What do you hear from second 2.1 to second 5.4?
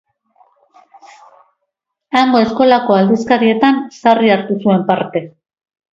Hango eskolako aldizkarietan sarri hartu zuen parte.